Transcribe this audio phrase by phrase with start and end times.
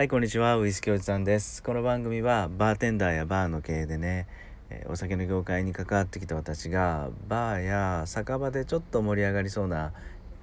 [0.00, 0.56] はい、こんにちは。
[0.56, 1.62] ウイスキーおじさんです。
[1.62, 4.26] この番組はバーテンダーやバーの経営でね、
[4.70, 9.92] えお酒の業界に関わってきた私がバーや酒場でちょっと盛り上がりそうな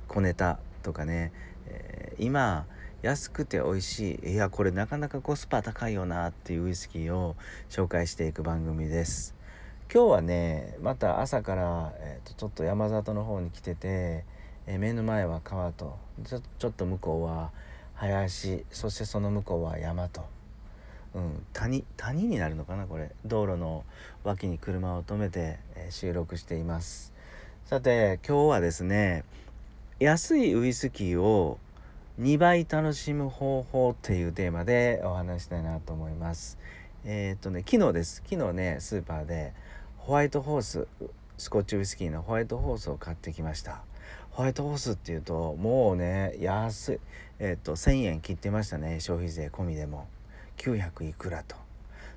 [0.07, 1.31] 小ネタとかね、
[1.65, 2.67] え、今
[3.01, 7.35] 安くて美味しいいやこれなかなかコスパ高いよなっていうウイスキーを
[7.67, 9.33] 紹介していく番組です。
[9.91, 14.23] 今日はねまた朝から、えーと、ちょっと山里の方に来てて、
[14.67, 17.49] え、目の前は川とちょちょっと向こうは
[17.97, 20.25] 林そしてその向こうは山と、
[21.15, 23.11] うん、谷谷になるのかなこれ。
[23.25, 23.83] 道路の
[24.23, 27.11] 脇に車を止めて、えー、収録しています。
[27.65, 29.23] さて今日はですね
[29.99, 31.57] 安いウイスキーを
[32.19, 36.57] 2倍楽しむ方法っていうテーマでお話したいなと思います。
[37.03, 38.23] えー、っとね昨日です。
[38.29, 39.53] 昨日ねスーパーで
[39.97, 40.87] ホワイトホース
[41.37, 43.86] スコッチウイスキーのホワイトホースを買ってきました。
[44.31, 46.99] ホワイトホースっていうともうね安い
[47.39, 48.99] えっ、と1,000円切ってましたね。
[48.99, 50.07] 消費税込みでも。
[50.57, 51.55] 900いくらと。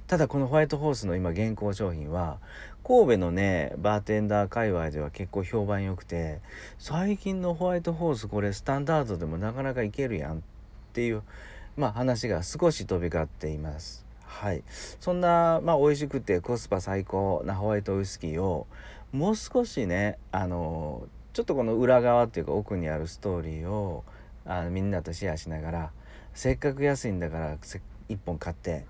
[0.07, 2.39] ただこのホワイトホースの今現行商品は
[2.83, 6.41] 神戸のねバーテンダー界隈では結構評判良くて
[6.79, 10.41] 最近のホワイトホースこれスタンダードでもなかなかいけるやんっ
[10.95, 11.23] ていう
[11.77, 14.05] まあ話が少し飛び交っています。
[14.25, 14.65] はい。
[14.69, 18.67] そんなまあ美味しくてコスパ最高なホワイトウイスキーを
[19.13, 21.07] もう少しねあの
[21.41, 24.05] ちょっとこの裏側っていうか奥にあるストーリーを
[24.45, 25.91] あのみんなとシェアしながら
[26.35, 27.81] せっかく安いんだから1
[28.27, 28.85] 本買って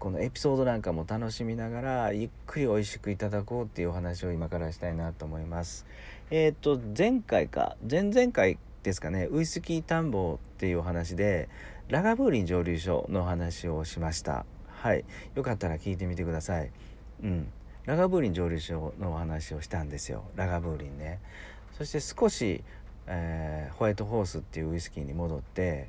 [0.00, 5.86] このエピソードなんかも楽しみながらゆっくり美味しくいただこうっていうお話を今からしたいなと思います。
[6.32, 11.48] えっ、ー、と前回か前々回ですかねウイスキー田んぼっていうお話で
[11.86, 14.44] ラガブーリン蒸留所の話をしました。
[14.66, 15.04] はい、
[15.36, 16.72] よかったら聞いてみてください。
[17.22, 17.46] うん、
[17.86, 21.18] ラガブーリン蒸留所のお話をしたんですよラガブーリンね
[21.80, 22.62] そして少し、
[23.06, 25.88] えー、ホワイトホースっていうウイスキーに戻って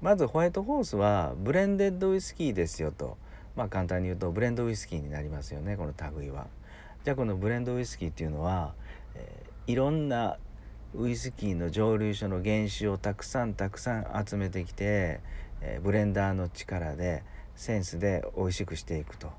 [0.00, 3.16] まずホワイトホースはブレンデッドウイスキーですよと
[3.56, 6.46] まあ簡単に言うとブレンドウイスキーになりますよねこの類は。
[7.02, 8.74] じゃあこのブレンドウイスキーっていうのは、
[9.16, 10.38] えー、いろんな
[10.94, 15.18] ウイスキーの蒸留所の原酒をたくさんたくさん集めてきて、
[15.60, 17.24] えー、ブレンダーの力で
[17.56, 19.32] センスで美味しくしていくと。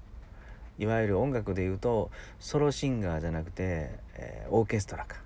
[0.80, 5.22] いわゆる音楽で言うとソロシンガーじゃなくて、えー、オーケストラか、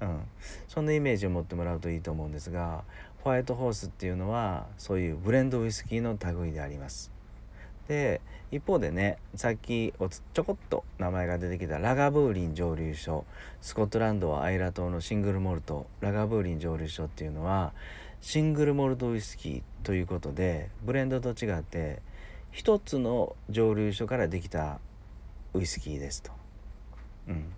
[0.00, 0.20] うん、
[0.68, 2.84] そんなイメージを持ってもらうといいと思うんですが
[3.22, 7.10] ホワイトホースっていうのはそういうブレンドウイスキーの類であります。
[7.88, 9.92] で一方でねさっき
[10.32, 13.24] ちょこっと名前が出てきたラガブーリン蒸留所
[13.60, 17.72] スコットランドはアイラ島のシングルモルトラガブーリン蒸留所っていうのは
[18.20, 22.00] シングルモルトウイスキーということでブレンドと違って
[22.52, 24.78] 一つの蒸留所からできた
[25.52, 26.30] ウイスキーですと。
[27.28, 27.52] うん、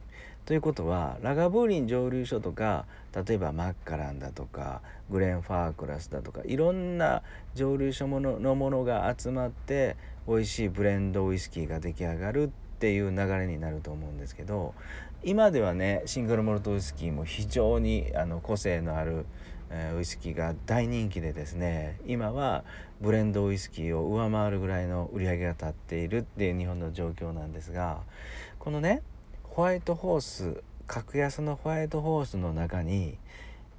[0.46, 4.80] ということはラガブーリン蒸留所とか例えばマッカランだとか
[5.10, 7.22] グレンファークラスだとかいろんな
[7.56, 9.96] 蒸留所もののものが集まって
[10.28, 12.48] 美味しいブレンドウイスキーが出来上がるっ
[12.78, 14.74] ていう流れになると思うんですけど
[15.24, 19.26] 今ではねシングルモルトウイスキーも非常にあの個性のある
[19.70, 22.62] えウイスキーが大人気でですね今は
[23.00, 27.98] ブレンドウイスキーを上回るぐらいの売り上げが立っているっていう日本の状況なんですが
[28.60, 29.02] このね
[29.56, 33.16] ホワイトホース格安のホワイトホースの中に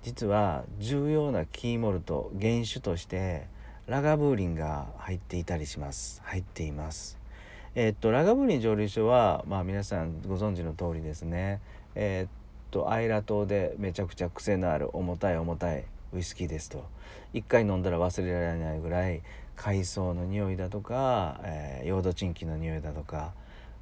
[0.01, 3.45] 実は重要なキーモルト原種として
[3.85, 6.19] ラガブーリンが入っていたりします。
[6.25, 7.19] 入っています。
[7.75, 11.61] えー、っとラガブーリン蒸留所はまあ皆さんご存知の通りですね。
[11.93, 12.29] えー、っ
[12.71, 16.83] とアイラ島でめちゃくちゃ癖のある重たい重たいウイスキーですと。
[17.35, 19.21] 一回飲んだら忘れられないぐらい
[19.55, 23.33] 海藻の匂いだとか、えー、ヨードチンキの匂いだとか、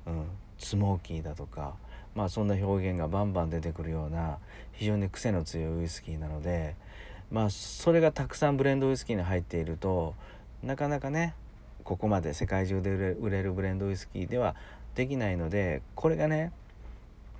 [0.05, 0.25] うん、
[0.57, 1.75] スモーキーだとか
[2.15, 4.37] まあそんな表現がバンバン出てくるような
[4.73, 6.75] 非常に癖の強いウイスキーなので
[7.29, 10.15] まあそれがたくさんブレンドウイスキーに入っていると
[10.63, 11.35] なかなかね
[11.83, 14.55] ここまで世界中で売れるブレンドウイスキーでは
[14.95, 16.51] できないのでこれがね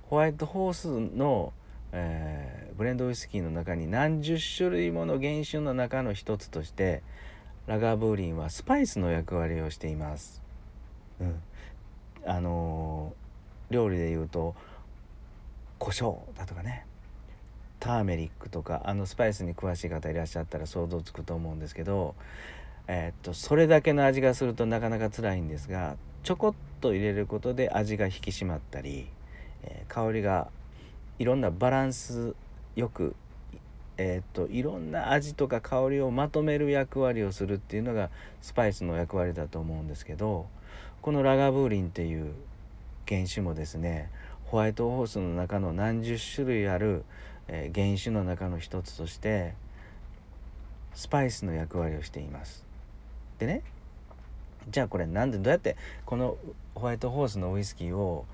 [0.08, 1.52] ホワイトホースの、
[1.92, 7.02] えー、ブレンドウイスキーの中に何十種類もの原種の中の一つとして
[7.66, 10.40] ラガーブーリンはスパイスの役割をしています。
[11.20, 11.42] うん、
[12.24, 13.25] あのー、
[13.70, 14.54] 料理で言うと
[15.78, 16.86] 胡椒だとかね。
[17.78, 22.14] ターメリックとかあのスパイスに詳しい方いらっしゃったら想像つくと思うんですけど、
[22.88, 29.06] えー、っとそれだけの味がするとなかなか辛いんですがちょこっと入れることで味が引き締まったり
[29.66, 30.48] えー、香りが
[31.18, 32.34] いろんなバランス
[32.74, 33.14] よく、
[33.96, 38.10] えー、っといろんな味とか香りをまとめる役割をするっていうのが
[38.42, 40.46] スパイスの役割だと思うんですけど
[41.02, 42.34] このラガブーリンっていう
[43.08, 44.10] 原種もですね
[44.46, 47.04] ホワイトホースの中の何十種類ある、
[47.48, 49.54] え、原種の中の一つとして
[50.94, 52.64] スパイスの役割をしています。
[53.38, 53.62] でね
[54.70, 56.36] じゃあこれなんでどうやってこの
[56.74, 58.24] ホワイトホースのウイスキーを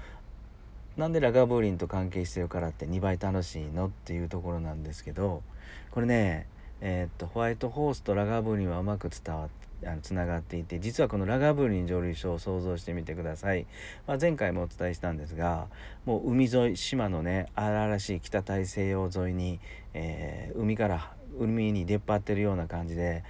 [0.96, 5.42] なんでラガーブーリンと関係してるからって2倍楽しいのっていうところなんですけど
[5.90, 6.46] これね
[6.84, 9.48] えー、っとホワイトホースとラガーブーリンはうまく伝わっ
[9.86, 13.66] あのつながっていて実はこのラガーブーリン蒸留所を想像してみてください、
[14.06, 15.66] まあ、前回もお伝えしたんですが
[16.04, 19.60] もう海沿い島のね荒々しい北大西洋沿いに、
[19.94, 23.24] えー、海から海に出っ張ってるような感じで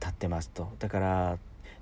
[0.00, 0.72] 立ってますと。
[0.80, 1.38] だから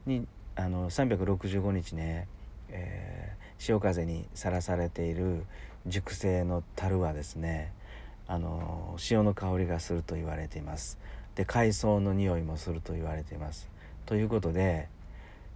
[0.06, 2.28] にあの365日ね、
[2.68, 5.44] えー、潮風にさらされている
[5.86, 7.72] 熟成の樽はですね
[8.28, 10.98] あの潮の香りがすると言われています。
[11.34, 13.68] で海藻の匂いもすると言われています。
[14.06, 14.88] ということで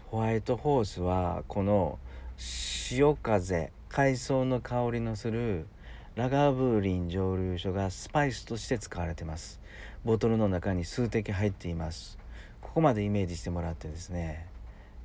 [0.06, 1.98] ホワイトホースはこの
[2.36, 5.66] 潮風海藻の香りのする
[6.14, 9.60] ラガーブーリン蒸留所がスパイスとして使われてます。
[10.04, 12.18] ボトルの中に数滴入っています。
[12.62, 14.46] ここまでイメージしてもらってですね。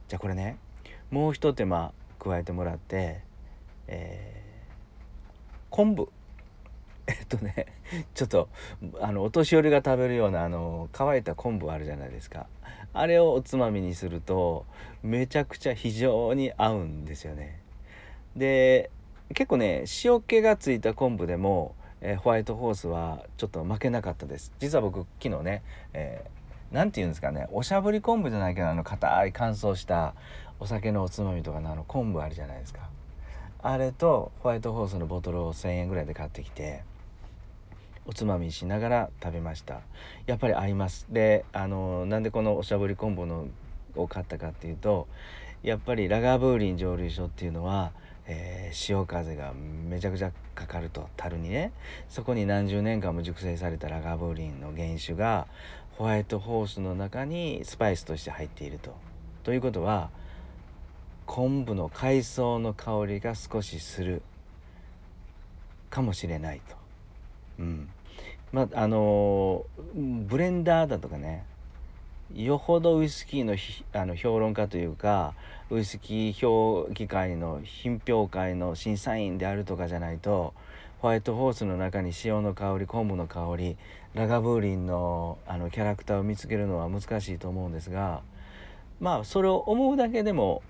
[0.07, 0.57] じゃあこれね
[1.09, 3.21] もう一手間加えてもらって、
[3.87, 6.09] えー、昆布。
[7.31, 7.67] とね
[8.13, 8.49] ちょっと
[8.99, 12.47] あのお年寄りが食べるようなあの乾いた昆布あるじゃないですか。
[12.93, 14.65] あれをおつまみにすると
[15.01, 17.59] めちゃくちゃ非常に合うんですよね。
[18.35, 18.91] で
[19.33, 24.51] 結構ね塩気がついた昆布でも、えー、ホワイトホースはちょっと負けなかったです。
[24.59, 25.63] 実は僕昨日ね、
[25.93, 30.13] えー、て言うんですかねおしゃぶり昆布じゃないけどあの硬い乾燥した
[30.59, 32.89] お酒のおつまみとかのあの昆布あるじゃないですか。
[33.63, 36.83] あれとホワイトホースのボトルを1,000円ぐらいで買ってきて
[38.05, 39.81] おつまみしながら食べました
[40.25, 43.47] やっぱり合いますであのなんでこのおしゃぶり昆布の
[43.95, 45.07] を買ったかっていうと
[45.63, 47.91] やっぱりラガーブーリン蒸留所っていうのは、
[48.25, 51.71] えー、潮風がめちゃくちゃかかると樽にね
[52.09, 55.47] そこに何十年間も熟成されたラガーブーリンの原酒が
[55.97, 58.95] ホワイトホースの中にスパイスとして入っていると。
[59.43, 60.09] ということは
[61.25, 64.21] 昆布の海藻の香りが少しする
[65.89, 66.80] かもしれないと。
[67.61, 67.89] うん。
[68.51, 69.65] まああの
[69.95, 71.45] ブレンダーだとかね。
[72.33, 73.55] よほどウイスキーの
[73.93, 75.33] あの評論家というか
[75.69, 80.53] ウイスキー評議会の品評会の審査員であるとかじゃないと
[80.99, 83.75] ホワイトホースの中に塩の香り昆布の香り
[84.13, 88.21] ラガブーリンのあのキャラクターを見つけるのは難しいと思うんですが
[89.01, 90.61] まあそれを思うだけでも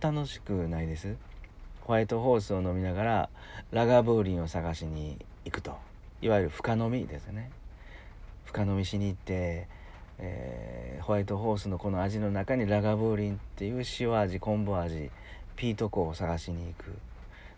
[0.00, 1.16] 楽しくないです。
[1.80, 3.28] ホワイトホースを飲みながら
[3.70, 5.78] ラガブーリンを探しに行くと。
[6.22, 7.50] いわゆる深飲みですね。
[8.44, 9.68] 深飲みしに行って、
[10.18, 15.10] えー、ホワイトホースのこの味の中にラガブーリンっていう塩味昆布味
[15.56, 16.96] ピート粉を探しに行く。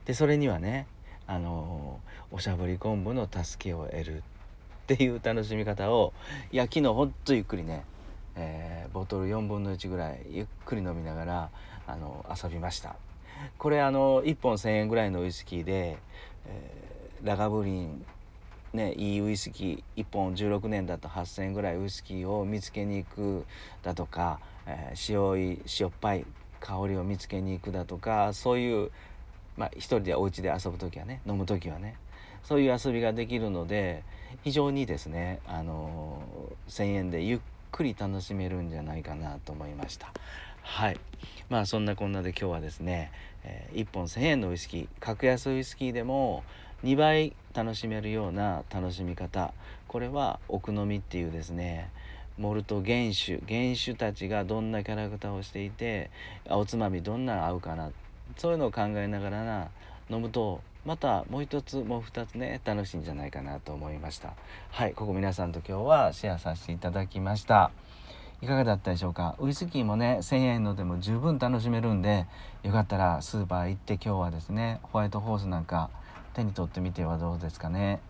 [0.05, 0.87] でそれにはね
[1.27, 4.23] あのー、おしゃぶり昆布の助けを得るっ
[4.87, 6.13] ていう楽しみ方を
[6.51, 7.85] いや昨日ほんとゆっくりね
[8.41, 11.51] えー、ボトル4分の1ぐらいゆっくり飲みながら
[11.87, 12.97] あの遊びました。
[13.57, 15.99] これあの1本1,000円ぐらいのウイスキーで、
[16.47, 18.05] えー、ラガブリン
[18.73, 23.45] ねいいウイスキー1本16年だと8,000円ぐらいウイスキーを見つけに行く
[23.83, 26.25] だとか、えー、塩い塩っぱい
[26.61, 28.91] 香りを見つけに行くだとかそういう
[29.57, 31.97] まあ一人でお家で遊ぶ時はね飲む時はね
[32.43, 34.05] そういう遊びができるので
[34.43, 36.23] 非常にですねあの
[36.69, 40.13] 1,000円でゆっくり楽しめるんじゃないかなと思いました。
[40.63, 41.01] はい。
[41.49, 43.11] まあそんなこんなで今日はですね、
[43.43, 46.45] えー、1本1,000円のウイスキー格安ウイスキーでも
[46.85, 49.53] 2倍楽しめるような楽しみ方。
[49.89, 51.91] これは奥飲みっていうですね
[52.37, 56.11] モルト原酒原酒たちがどんなキャラクターをしていて
[56.49, 57.91] おつまみどんな合うかな。
[58.37, 59.69] そういうのを考えながらな
[60.11, 64.35] 飲むとまたもう一つもう二つね楽しいんじゃないかなと思いました。
[64.71, 67.71] はいここ皆さんと今日はシェアさせていただきました。
[68.41, 69.35] いかがだったでしょうか？
[69.41, 72.27] ウイスキーもね1000円のでも十分楽しめるんで
[72.63, 75.91] よかったらスーパー行って今日はですねホワイトホースなんか
[76.39, 78.01] 手に取ってみてはどうですかね。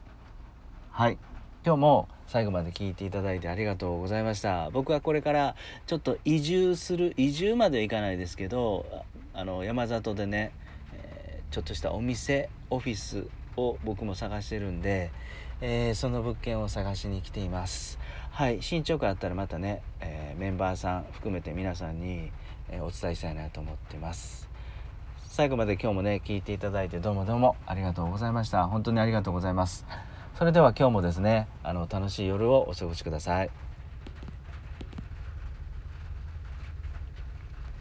[0.91, 1.17] はい。
[1.65, 4.69] 今日も最後まで聞いていただいてありがとうございました。
[4.71, 5.57] 僕はこれから
[5.87, 8.85] ちょっと移住する移住まではいかないですけど
[9.33, 10.53] あの山里でね
[10.93, 15.11] えちょっとしたお店オフィスを僕も探してるんで、
[15.63, 17.99] えー、その物件を探しに来ています。
[18.31, 18.61] はい。
[18.61, 22.31] 進捗あったらまたね、えー、メンバーさん含めて皆さんに、
[22.71, 24.49] え、お伝えしたいなと思ってます。
[25.39, 28.67] 最後まで今日もね聞いていただいてどうもどうもありがとうございました。
[28.67, 29.87] 本当にありがとうございます。
[30.37, 33.51] それでは今日もですねあの楽しい夜をお過ごしください。